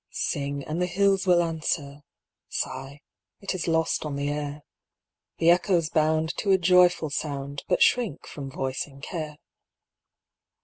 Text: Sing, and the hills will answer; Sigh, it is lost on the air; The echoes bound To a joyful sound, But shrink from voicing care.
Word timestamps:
Sing, 0.09 0.63
and 0.63 0.81
the 0.81 0.87
hills 0.87 1.27
will 1.27 1.43
answer; 1.43 2.01
Sigh, 2.49 3.01
it 3.39 3.53
is 3.53 3.67
lost 3.67 4.03
on 4.03 4.15
the 4.15 4.29
air; 4.29 4.63
The 5.37 5.51
echoes 5.51 5.91
bound 5.91 6.35
To 6.37 6.49
a 6.49 6.57
joyful 6.57 7.11
sound, 7.11 7.63
But 7.67 7.83
shrink 7.83 8.25
from 8.25 8.49
voicing 8.49 9.01
care. 9.01 9.37